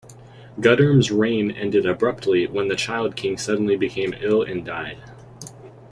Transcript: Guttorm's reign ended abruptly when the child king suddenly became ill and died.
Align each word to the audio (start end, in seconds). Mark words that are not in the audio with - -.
Guttorm's 0.59 1.11
reign 1.11 1.51
ended 1.51 1.85
abruptly 1.85 2.47
when 2.47 2.69
the 2.69 2.75
child 2.75 3.15
king 3.15 3.37
suddenly 3.37 3.75
became 3.75 4.15
ill 4.19 4.41
and 4.41 4.65
died. 4.65 4.97